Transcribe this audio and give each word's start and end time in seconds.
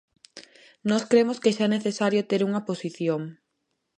Nós 0.89 1.03
cremos 1.11 1.41
que 1.43 1.55
xa 1.57 1.65
é 1.69 1.73
necesario 1.75 2.27
ter 2.29 2.41
unha 2.47 2.65
posición. 2.69 3.21